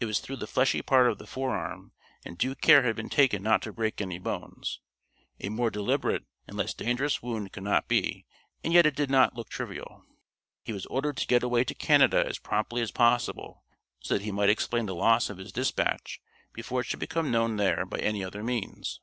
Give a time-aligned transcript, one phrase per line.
[0.00, 1.92] It was through the fleshy part of the forearm,
[2.24, 4.80] and due care had been taken not to break any bones.
[5.38, 8.26] A more deliberate and less dangerous wound could not be,
[8.64, 10.04] and yet it did not look trivial.
[10.64, 13.62] He was ordered to get away to Canada as promptly as possible,
[14.00, 16.20] so that he might explain the loss of his dispatch
[16.52, 18.98] before it should become known there by any other means.